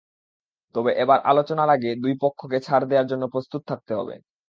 [0.75, 4.15] তবে এবার আলোচনার আগে দুই পক্ষকে ছাড় দেওয়ার জন্য প্রস্তুত থাকতে হবে।